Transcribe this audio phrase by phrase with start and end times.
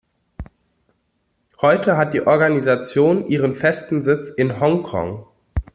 [1.61, 5.27] Heute hat die Organisation ihren festen Sitz in Hongkong.